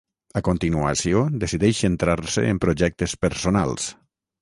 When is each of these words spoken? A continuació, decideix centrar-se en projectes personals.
A 0.39 0.41
continuació, 0.45 1.21
decideix 1.45 1.83
centrar-se 1.85 2.49
en 2.55 2.65
projectes 2.67 3.19
personals. 3.27 3.91